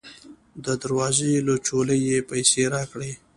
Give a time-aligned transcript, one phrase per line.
[0.65, 3.11] د دروازې له چولې یې پیسې راکړې.